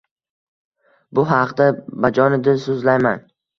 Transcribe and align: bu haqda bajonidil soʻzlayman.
bu 1.19 1.27
haqda 1.33 1.69
bajonidil 2.07 2.61
soʻzlayman. 2.67 3.25